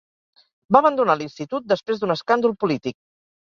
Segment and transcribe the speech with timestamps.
[0.75, 3.01] Va abandonar l'institut després d'un escàndol polític.